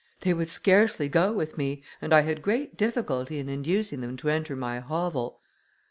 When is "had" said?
2.21-2.41